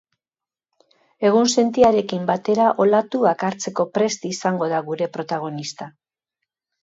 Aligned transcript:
Egunsentiarekin 1.29 2.23
batera 2.29 2.71
olatuak 2.85 3.45
hartzeko 3.49 3.85
prest 3.97 4.27
izango 4.31 4.69
da 4.71 4.79
gure 4.89 5.09
protagonista. 5.19 5.91